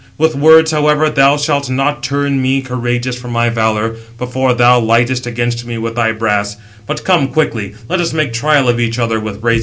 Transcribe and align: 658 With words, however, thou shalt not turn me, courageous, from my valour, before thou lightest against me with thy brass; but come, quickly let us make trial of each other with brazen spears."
658 0.17 0.19
With 0.25 0.43
words, 0.43 0.71
however, 0.71 1.09
thou 1.11 1.37
shalt 1.37 1.69
not 1.69 2.01
turn 2.01 2.41
me, 2.41 2.63
courageous, 2.63 3.15
from 3.21 3.29
my 3.29 3.49
valour, 3.51 3.97
before 4.17 4.55
thou 4.55 4.79
lightest 4.79 5.27
against 5.27 5.63
me 5.63 5.77
with 5.77 5.93
thy 5.95 6.11
brass; 6.11 6.57
but 6.87 7.03
come, 7.05 7.27
quickly 7.27 7.75
let 7.87 8.01
us 8.01 8.11
make 8.11 8.33
trial 8.33 8.67
of 8.67 8.79
each 8.79 8.97
other 8.97 9.19
with 9.19 9.39
brazen 9.39 9.39
spears." 9.41 9.59